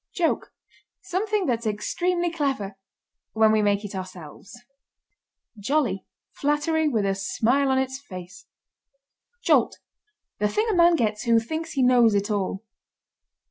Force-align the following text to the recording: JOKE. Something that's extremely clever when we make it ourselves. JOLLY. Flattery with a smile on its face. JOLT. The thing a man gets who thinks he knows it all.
JOKE. 0.15 0.51
Something 1.03 1.45
that's 1.45 1.67
extremely 1.67 2.31
clever 2.31 2.75
when 3.33 3.51
we 3.51 3.61
make 3.61 3.85
it 3.85 3.93
ourselves. 3.93 4.59
JOLLY. 5.59 6.07
Flattery 6.31 6.87
with 6.87 7.05
a 7.05 7.13
smile 7.13 7.69
on 7.69 7.77
its 7.77 7.99
face. 7.99 8.47
JOLT. 9.43 9.77
The 10.39 10.47
thing 10.49 10.65
a 10.71 10.73
man 10.73 10.95
gets 10.95 11.25
who 11.25 11.39
thinks 11.39 11.73
he 11.73 11.83
knows 11.83 12.15
it 12.15 12.31
all. 12.31 12.63